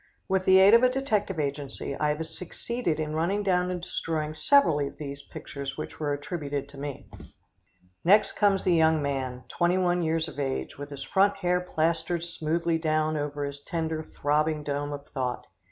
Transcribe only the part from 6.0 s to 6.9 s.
attributed to